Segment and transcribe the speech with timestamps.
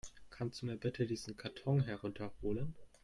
[0.31, 2.73] Kannst du mir bitte diesen Karton herunter holen?